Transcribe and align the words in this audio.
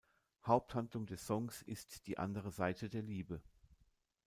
Haupthandlung 0.47 1.05
des 1.05 1.23
Songs 1.27 1.61
ist 1.61 2.07
die 2.07 2.17
andere 2.17 2.49
Seite 2.49 2.89
der 2.89 3.03
Liebe. 3.03 3.39